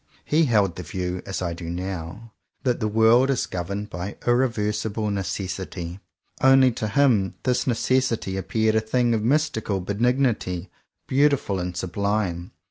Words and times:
He 0.25 0.45
held 0.45 0.77
the 0.77 0.81
view, 0.81 1.21
as 1.27 1.43
I 1.43 1.53
do 1.53 1.69
now, 1.69 2.33
that 2.63 2.79
the 2.79 2.87
world 2.87 3.29
is 3.29 3.45
governed 3.45 3.91
by 3.91 4.17
irreversible 4.25 5.11
Necessity— 5.11 5.99
only 6.51 6.71
to 6.71 6.87
him 6.87 7.35
this 7.43 7.67
Necessity 7.67 8.35
appeared 8.35 8.73
a 8.73 8.81
thing 8.81 9.13
of 9.13 9.21
mystical 9.21 9.79
benignity, 9.79 10.71
beautiful 11.07 11.59
and 11.59 11.77
sublime. 11.77 12.49